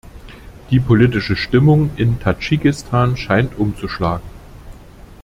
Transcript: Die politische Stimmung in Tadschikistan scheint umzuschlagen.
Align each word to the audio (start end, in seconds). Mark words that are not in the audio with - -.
Die 0.71 0.79
politische 0.79 1.35
Stimmung 1.35 1.91
in 1.95 2.19
Tadschikistan 2.19 3.15
scheint 3.17 3.59
umzuschlagen. 3.59 4.27